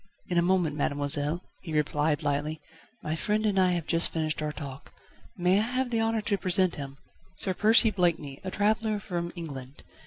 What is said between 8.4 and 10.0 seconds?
a traveller from England.